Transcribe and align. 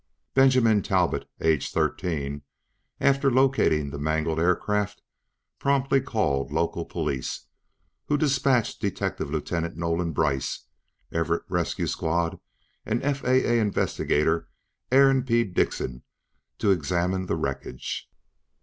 Benjamin 0.33 0.81
Talbot, 0.81 1.29
aged 1.41 1.71
13, 1.75 2.41
after 2.99 3.29
locating 3.29 3.91
the 3.91 3.99
mangled 3.99 4.39
aircraft, 4.39 5.03
promptly 5.59 6.01
called 6.01 6.51
local 6.51 6.85
police 6.85 7.45
who 8.07 8.17
dispatched 8.17 8.81
Detective 8.81 9.29
Lieutenant 9.29 9.77
Nolan 9.77 10.11
Brice, 10.11 10.65
Everett 11.11 11.43
Rescue 11.49 11.85
Squad 11.85 12.39
and 12.83 13.03
FAA 13.03 13.61
investigator 13.61 14.49
Arron 14.91 15.21
P. 15.21 15.43
Dickson 15.43 16.01
to 16.57 16.71
examine 16.71 17.27
the 17.27 17.35
wreckage. 17.35 18.09